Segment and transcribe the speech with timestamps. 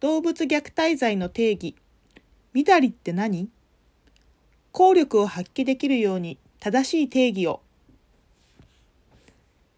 [0.00, 1.74] 動物虐待罪の定義。
[2.52, 3.48] みだりって何？
[4.70, 7.60] 効力を発揮できるように正しい定義を。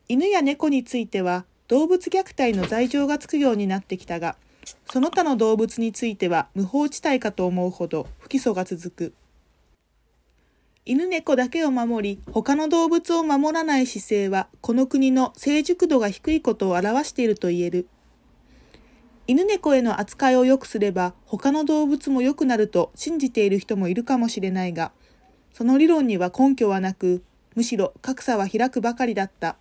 [0.09, 4.37] 犬や猫については動物虐待の罪状がつくようになってきたが、
[4.93, 9.15] その他の動物については無法地帯かと思うほど不起訴が続く。
[10.85, 17.89] 犬猫だけを守り、他の動物を守らない姿勢は、この国の成熟度が低いことを表していると言える。
[19.31, 24.91] 犬猫への扱いを良くすれば、他の動物も良くなると信じている人もいるかもしれないが、
[25.53, 27.23] その理論には根拠はなく、
[27.55, 29.55] むしろ格差は開くばかりだった。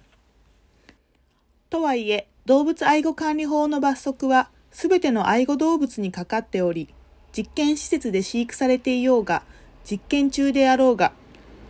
[1.70, 6.90] とはいえ、動物愛護管理法の罰則は、すべての愛護動物にかかっており、
[7.32, 9.44] 実験施設で飼育されていようが、
[9.88, 11.12] 実験中であろうが、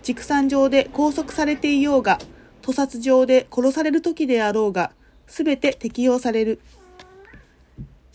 [0.03, 2.17] 畜産上で拘束されていようが、
[2.61, 4.93] 屠殺上で殺される時であろうが、
[5.27, 6.61] すべて適用される。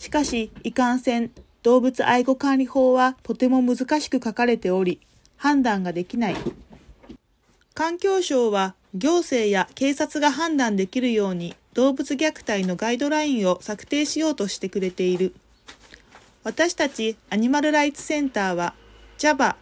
[0.04, 1.30] しかし、いかんせん、
[1.62, 5.00] 動物愛護管理法はとても難しく書かれており、
[5.38, 6.36] 判断ができない。
[7.72, 15.34] 環境省は行政や警察が判断できるように動物虐待のガイドラインを策定しようとしてくれている。
[16.42, 18.74] 私たちアニマルライツセンターは
[19.16, 19.56] Java、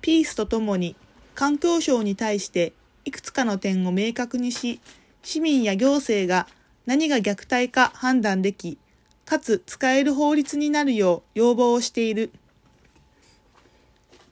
[0.00, 0.94] ピースとともに
[1.34, 2.72] 環境省に対して
[3.04, 4.78] いくつかの点を明確にし、
[5.24, 6.46] 市民や行政が
[6.86, 8.78] 何が虐待か判断でき、
[9.28, 12.32] かつ使える法律になるよう要望をしている。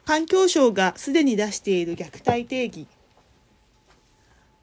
[0.07, 2.87] 環境省がすでに出している虐待定義。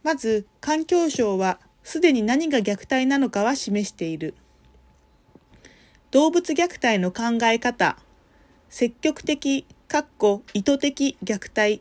[0.02, 4.34] まず、環境省はすでに何が虐待なのかは示している。
[6.10, 8.00] 動物虐待の考え方、
[8.70, 11.80] 積極的、かっこ意図的虐待。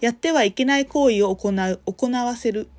[0.00, 2.70] やってはいけない行為を行う、行わせる。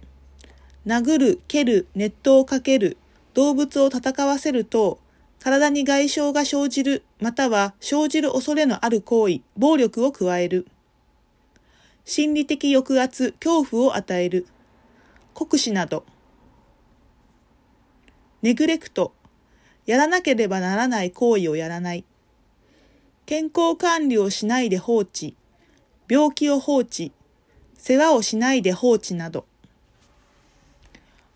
[0.87, 2.97] 殴る、蹴る、熱湯をかける、
[3.33, 4.99] 動物を戦わせると、
[5.39, 10.67] 体に外傷が生じる、または生じる恐れのある行為、暴力を加える。
[12.05, 14.45] 心理的抑圧、恐怖を与える。
[15.33, 16.05] 酷使など。
[18.41, 19.13] ネグレクト、
[19.85, 22.05] やらなければならない行為をやらない。
[23.25, 25.35] 健康管理をしないで放置、
[26.09, 27.11] 病気を放置、
[27.75, 29.45] 世話をしないで放置など。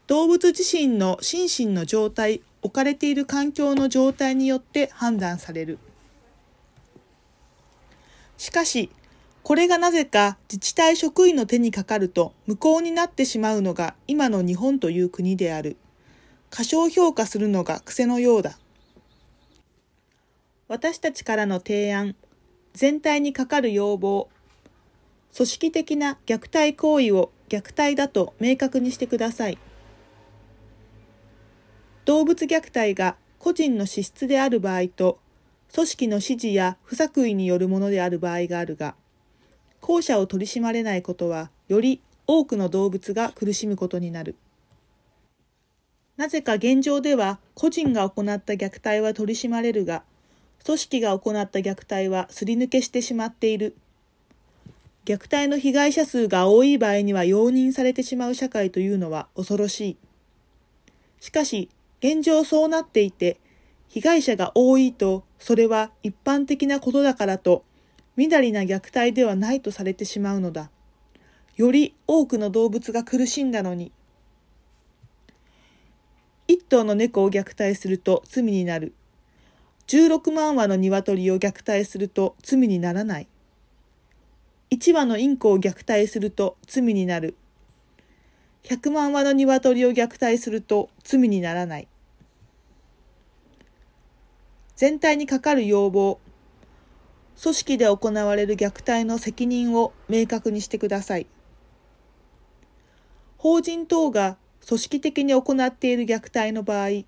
[0.07, 5.79] 動物自身の心身の状態、置かれている環境の状態によって判断される。
[8.37, 8.89] しかし、
[9.43, 15.75] これがなぜか自治体職員の手にかかると無効になってしまうのが今の日本という国である。
[16.49, 18.57] 過小評価するのが癖のようだ。
[20.69, 22.15] 私たちからの提案、
[22.73, 24.29] 全体にかかる要望、
[25.35, 29.57] 組織的な虐待行為を虐待だと明確にしてください。
[32.07, 35.19] 動物虐待が個人の資質である場合と、
[35.73, 38.95] 組織の指示や不作為によるものである場合があるが、
[39.81, 44.35] 後者を取り締まれないことは、より多くの動物が苦しむことになる。
[46.15, 50.03] なぜか現状では個人が行った虐待は取り締まれるが、
[50.63, 53.75] 組織が行った虐待はすり抜けしてしまっている。
[55.03, 59.97] 虐待の被害者数が多い場合には容認されてしまう社会というのは恐ろしい。
[61.19, 61.67] しかし、
[61.99, 63.39] 現状そうなっていて、
[63.87, 67.63] 被害者が多いと、それは一般的なことだからと、
[68.15, 70.69] みだりな虐待ではないとされてしまうのだ。
[71.55, 73.91] より多くの動物が苦しんだのに。
[76.47, 78.93] 一頭の猫を虐待すると罪になる。
[79.87, 83.27] 16万羽の鶏を虐待すると罪にならない。
[84.69, 87.35] 1羽のインコを虐待すると罪になる。
[88.67, 91.87] 100万羽の鶏を虐待すると罪にならない。
[94.75, 96.19] 全体にかかる要望。
[97.41, 101.27] 組織で行われる虐待の責任を明確にしてください。
[103.37, 104.35] 法人等が
[104.67, 107.05] 組織的に行っている虐待の場合、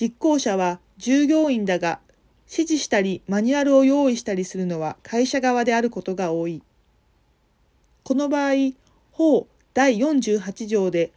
[0.00, 1.98] 実行者は従業員だが
[2.48, 6.62] 指示したりマニュアルを用意したりするのは会社側であることが多い。
[8.04, 8.52] この場合、
[9.10, 11.12] 法第48条で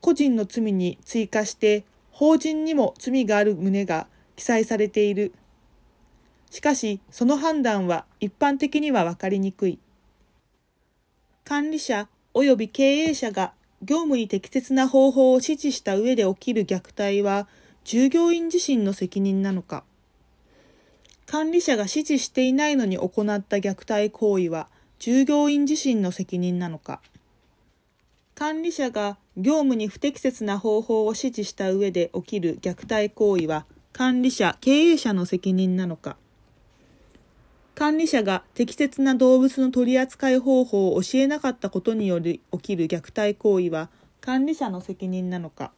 [0.00, 4.06] 個人の罪に追加して法人にも罪がある旨が
[4.36, 5.32] 記載されている。
[6.50, 9.78] しかし、その判断は一般的には分かりにくい。
[11.44, 13.52] 管理者及び経営者が
[13.82, 17.46] 業務に適切な方法を指示した上で起きる虐待は
[17.84, 19.84] 従業員自身の責任なのか。
[21.26, 24.68] 管理者が指示していないのに行った虐待行為は
[24.98, 27.00] 従業員自身の責任なのか。
[28.38, 36.16] 管理者が業務に不適切な方法を指示した上で起きる虐待行為は管理者、経営者の責任なのか。
[37.74, 43.90] 管理者が適切な動物の取り扱い方法を教えなかったことにより起きる虐待行為は
[44.20, 45.72] 管理者の責任なのか。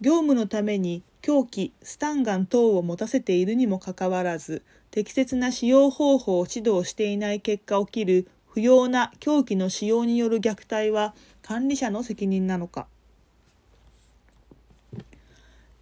[0.00, 12.86] 業務のために凶器、スタンガン等を持たせているにもかかわらず、適切な使用方法を指導していない結果起きる不要な凶器の使用による虐待は管理者の責任なのか。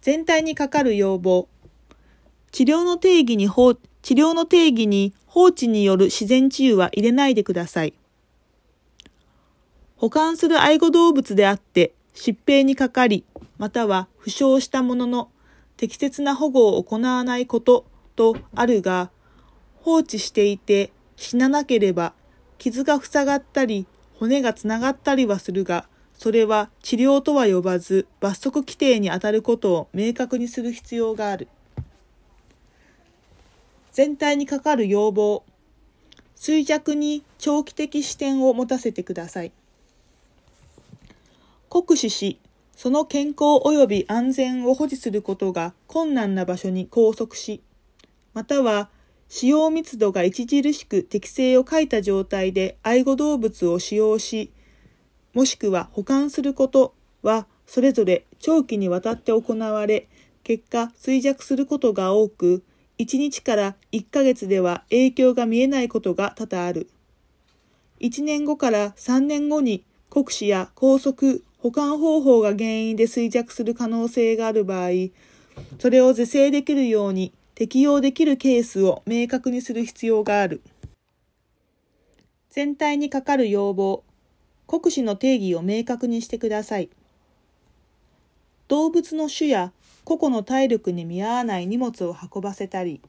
[0.01, 1.47] 全体にかかる要望。
[2.51, 7.93] 治療の定義に放治療の定義に放置による自然治癒は入れないでください。
[9.97, 13.25] 保管する愛護動物であって疾病にかかり、
[13.57, 15.29] または負傷したものの
[15.75, 17.85] 適切な保護を行わないこと
[18.15, 19.09] とあるが、
[19.81, 22.13] 放置していて死ななければ
[22.59, 23.87] 傷が塞がったり
[24.19, 31.47] 骨がつながったりはするが、それは治療とは呼ばず罰則規定にあたることを明確にする必要がある。
[33.93, 35.43] 全体にかかる要望。
[36.35, 39.51] 衰弱に長期的視点を持たせてください。
[41.69, 42.39] 酷使し、
[42.75, 47.61] その健康及び安全を保持することが困難な場所に拘束し、
[48.33, 48.89] または
[49.29, 54.51] 使用密度が著しく適正を欠いた状態で愛護動物を使用し、
[55.33, 60.07] もしくは保管することはそれぞれ長期にわたって行われ、
[60.43, 62.63] 結果衰弱することが多く、
[62.97, 66.89] 1日から1ヶ月では影響が見えないことが多々ある。
[67.99, 74.89] 1年後から3年後に国死や拘束、保管方法が原因で衰弱する可能性がある場合、
[75.77, 80.61] それを是正できるように適用できるケースを明確にする必要がある。
[82.49, 84.05] 全体にかかる要望、
[84.65, 86.89] 国死の定義を明確にしてください。
[88.69, 89.73] 動物の種や
[90.05, 93.01] 個々の体力に見合わない荷物を運ばせたり、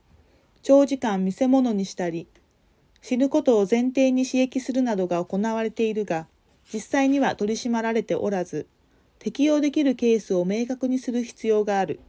[0.65, 2.27] 長時間見せ物にしたり、
[3.03, 6.27] 死ぬことを前提に刺激するなどが行われているが、
[6.75, 8.67] 実際には取り締まられておらず、
[9.21, 12.01] 適用できるケースを明確にする必要がある。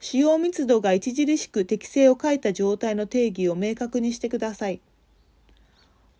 [0.00, 4.80] 使用密度が著しく適正を欠いた状態の定義を明確にしてください。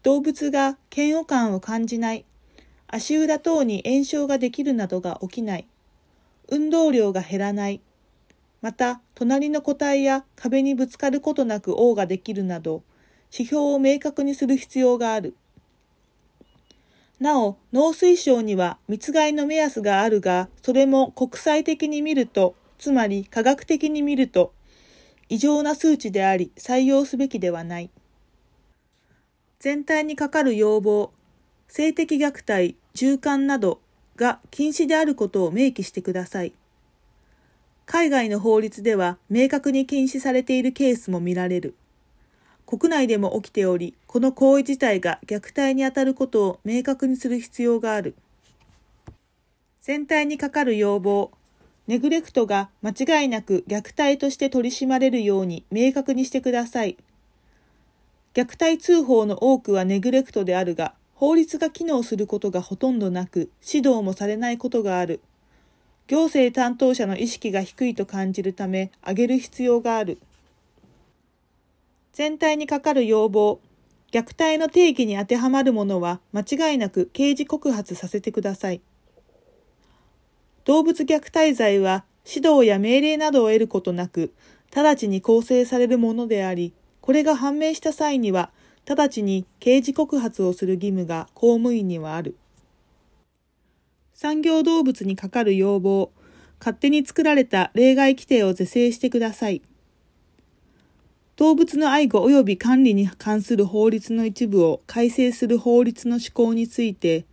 [0.03, 2.25] 動物が嫌悪感を感じない、
[2.89, 5.67] 足裏等に炎症ができるなどが起きない、
[6.49, 7.81] 運動量が減らない、
[8.63, 12.83] また隣の個体や壁にぶつかることなく王ができるなど、
[13.33, 15.35] 指標を明確にする必要がある。
[17.19, 24.53] なお、農水省には密害の目安があるが、それも国際的に見ると、つまり科学的に見ると、
[25.29, 27.91] 異常な数値であり、採用すべきではない。
[29.59, 31.13] 全体にかかる要望、
[31.69, 33.81] 性的虐待、従姦など
[34.17, 36.53] が禁止であることを明記してください。
[37.87, 41.75] 海外の法律では明確に禁止されているケースも見られる。
[42.67, 48.17] 国内でも起きており、この行為自体が虐待にあたることを明確にする必要がある。
[49.83, 51.31] 全体にかかる要望、
[51.87, 56.97] ネグレクトが間違いなく虐待として取り締まれるように明確にしてください。
[58.35, 65.21] 虐待通報の多くはネグレクトであるが、法律が機能することがほとんどなく、指導もされないことがある。
[66.09, 70.19] 行政担当者の意識が低いと感じるため、上げる必要がある。
[72.13, 73.61] 全体にかかる要望、
[74.13, 78.81] 虐待の定義に当てはまるものは間違いなく刑事告発させてください。
[80.67, 84.33] 動物虐待罪は指導や命令などを得ることなく、
[84.75, 88.51] 直ちに構成されるものであり、これが判明した際には、
[88.85, 92.37] 直ちに刑事告発をする義務が公務員にはある。
[94.13, 96.11] 産業動物にかかる要望、
[96.59, 99.63] 勝手に作られた例外規定を是正してください。
[101.37, 107.25] 動物の愛護及び管理に関する法律の一部を改正する法律の施行について、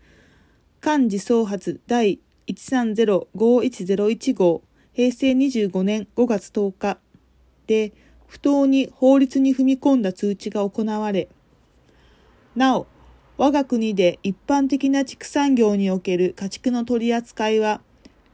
[0.81, 4.62] 漢字創発第130-51015
[4.93, 6.97] 平成25年5月10日
[7.67, 7.93] で
[8.27, 11.29] 不当に法律に踏み込んだ通知が行われ、
[12.55, 12.88] なお、
[13.38, 17.81] 我が国で一般的な畜産業における家畜の取り扱いは、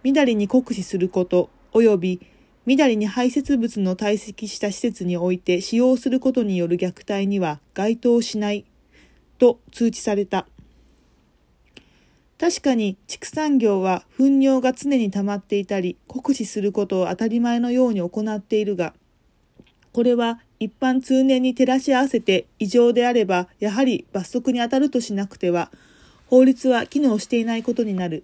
[0.04, 2.22] みだりに酷使すること及び
[2.66, 8.66] みだりに排泄物の堆積した施設において使用することによる虐待には該当しない
[9.38, 10.48] と通知された。
[12.40, 18.94] 確かに畜産業は糞尿が常に溜まっていたり酷使することを当たり前のように行っているが、
[19.92, 25.70] これは一般通念に照らし合わせて異常であればやはり罰則に当たるとしなくては
[26.28, 28.24] 法律は機能していないことになる。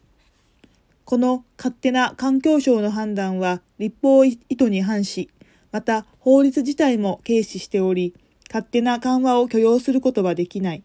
[1.04, 5.30] この勝手な環境省の判断は立法意図に反し、
[5.74, 8.14] また法律自体も軽視しており、
[8.48, 10.84] 勝手な緩和を許容することはできない。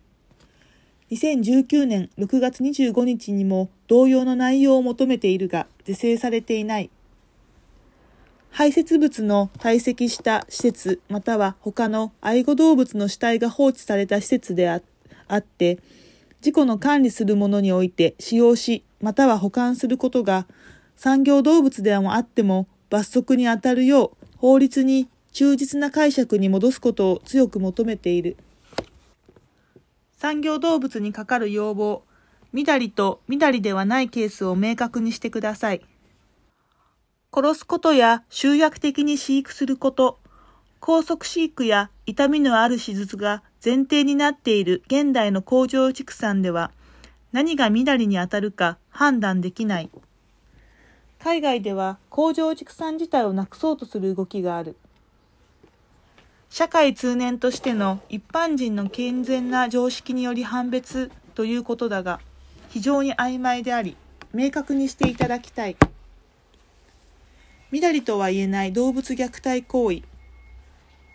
[1.10, 6.90] 2019年6月25日にも同様の内容を求めているが、是正されていない。
[8.52, 14.80] 排泄物の堆積した施設または他の愛護動物の死体が放置された施設であ
[15.34, 15.80] って、
[16.42, 20.46] 事故の管理するものにおいて使用しまたは保管することが
[20.96, 28.36] 産業動物でもあっても罰則にあたるよう法律に忠実な解釈に戻すことを強く求めている。
[30.20, 32.02] 産業動物にかかる要望、
[32.52, 35.80] みだりとみだりではないケースを明確にしてください。
[37.34, 40.18] 殺すことや集約的に飼育すること、
[40.78, 46.70] 高速飼育や痛みのある手術が前提になっている現代の工場畜産では、
[47.32, 49.90] 何がみだりに当たるか判断できない。
[51.18, 54.76] 海外では工場畜産自体をなくそうとする動きがある。
[56.50, 62.20] 社会通念としての一般人の健全な常識により判別ということだが、
[62.70, 63.96] 非常に曖昧であり、
[64.34, 65.76] 明確にしていただきたい。
[67.70, 70.02] みだりとは言えない動物虐待行為。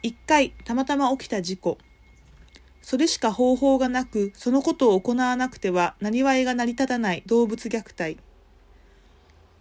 [0.04, 1.78] 一回たまたま起きた事故。
[2.82, 8.18] それしか方法がなく、そのことを行わなくては、なりわいが成り立たない動物虐待。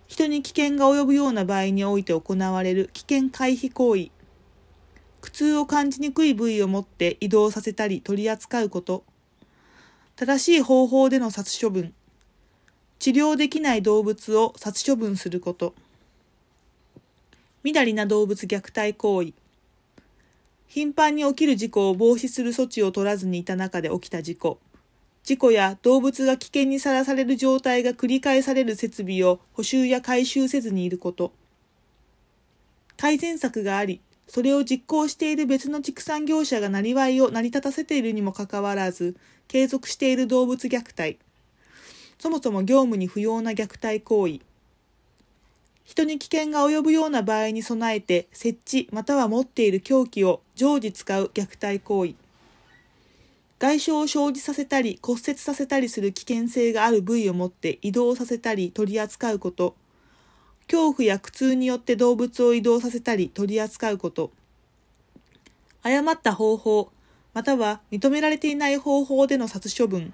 [0.06, 4.10] 人に危険が及ぶような場合において行われる危険回避行為。
[5.24, 9.04] 苦痛を感じにくい部位を持って移動させたり取り扱うこと。
[10.16, 11.94] 正しい方法での殺処分。
[12.98, 15.74] 治療できない動物を殺処分すること。
[17.62, 19.32] みだりな動物虐待行為。
[20.68, 24.58] 頻繁に起きる事故を防止する措置を取らずにいた中で起きた事故。
[25.22, 31.32] 事故や動物が危険にさらされる状態が繰り返される設備を補修や改修せずにいること。
[32.98, 39.16] 改善策があり、それを実行している別の畜産業者がなりわいを成り立たせているにもかかわらず、
[39.48, 41.18] 継続している動物虐待。
[42.18, 44.40] そもそも業務に不要な虐待行為。
[45.84, 52.14] 人に危険が及ぶような場合に備えて設置または持っている凶器を常時使う虐待行為
[53.58, 59.76] 外傷を生じさせたり骨折させたりする危険性がある部位を持って移動させたり取り扱うこと
[60.74, 64.32] 恐怖や苦痛によって動物を移動させたり取り扱うこと
[65.82, 66.90] 誤った方法
[67.32, 70.12] または認められていない方法での殺処分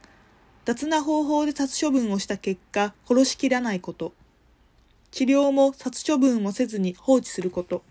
[0.64, 4.12] 雑な方法で殺処分をした結果殺しきらないこと
[5.10, 7.82] 治療も殺処分もせずに放置すること。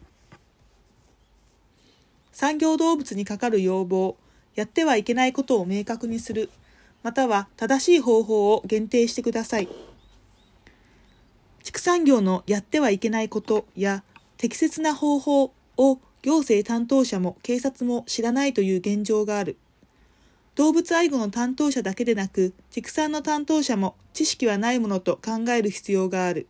[2.31, 4.15] 産業動物にかかる要望、
[4.55, 6.49] やってはいけないことを明確にする、
[7.03, 9.88] または正しい方法を限定してください。
[11.89, 14.03] 産業のやってはいけないことや
[14.37, 19.57] 適切な方法を行政担当者も警察も知らないという現状がある。
[20.53, 26.45] 動物愛護の担当者だけでなく、畜産の担当者も知識はないものと考える必要がある。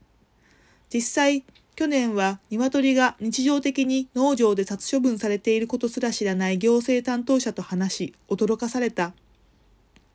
[0.93, 1.45] 実際、
[1.77, 9.13] 去年は鶏が日常的に農場で殺処分されていることすら知らない行政担当者と話し、驚かされた。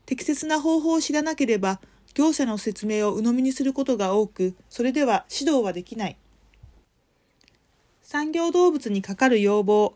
[0.04, 1.81] 適切な方法を知らなければ、
[2.14, 6.16] 業者の説明を鵜呑みにすることが多く、それでは指導はできない。
[8.02, 9.94] 産業動物にかかる要望。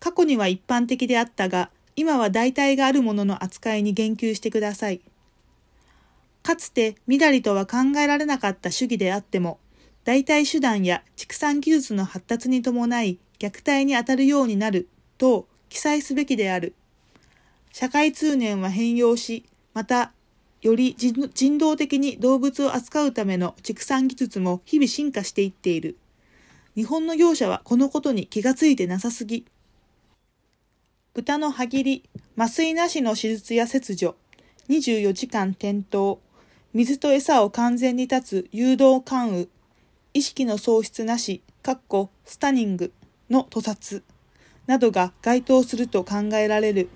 [0.00, 5.00] 過去には一般的であったが、今は代替があるものの扱いに言及してください。
[6.42, 9.58] かつて、みだりとは考えられなかった主義であっても、
[10.04, 14.88] 代替手段や畜産技術の発達に伴い虐待に当たるようになる
[15.18, 16.74] と記載すべきである。
[17.72, 20.12] 社会通念は変容し、また、
[20.60, 25.96] より人道的に動物を扱うための畜産技術も日々進化していっている。
[26.74, 29.46] 日本の業者はこのことに気がついてなさすぎ。
[31.14, 34.14] 豚の歯切り、麻酔なしの手術や切除、
[34.68, 36.18] 24時間転倒、
[36.72, 39.48] 水と餌を完全に立つ誘導関羽、
[40.14, 42.92] 意識の喪失なし、かっこスタニング
[43.30, 44.02] の屠殺
[44.66, 46.88] などが該当すると考えられる。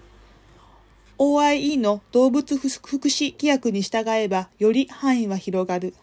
[1.25, 5.95] OIE の動物福祉規約に従えばより範囲は広がる。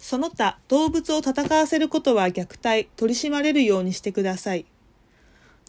[0.00, 4.66] その他、動物を戦わせることは虐待、取り締まれるようにしてください。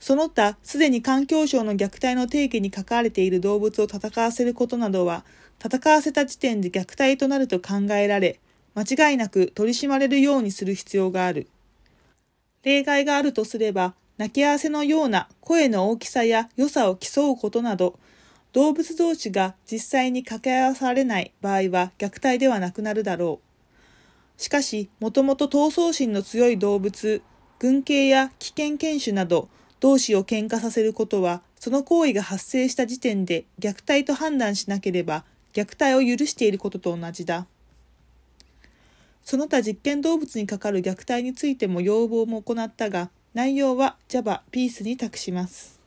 [0.02, 5.24] その他、すでに環境省の虐待の定義に書かれている動物を戦わせることなどは、
[5.64, 8.40] 戦わせた時点で虐待となると考えられ、
[8.74, 11.48] 間違いなく取り締まれるようにする必要がある。
[12.64, 17.98] 例外があるとすれば、泣き合わせのような声の大きさや良さを競うことなど、
[18.52, 23.40] 動物同士が実際に掛け合わされない場合は虐待ではなくなるだろ
[24.38, 24.42] う。
[24.42, 27.22] しかし、もともと闘争心の強い動物、
[27.60, 29.48] 軍警や危険犬種など
[29.80, 35.24] 同士を喧嘩させることは、その行為が発生した時点で虐待と判断しなければ
[35.54, 37.48] 虐待を許していることと同じだ。
[39.24, 45.79] その他実験動物にかかる虐待についても要望も行ったが、内容はジャバピースに託します。